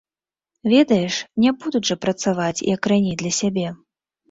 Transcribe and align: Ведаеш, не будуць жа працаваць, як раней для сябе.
Ведаеш, 0.71 1.15
не 1.43 1.53
будуць 1.59 1.83
жа 1.91 1.99
працаваць, 2.07 2.65
як 2.75 2.91
раней 2.95 3.15
для 3.23 3.35
сябе. 3.43 3.67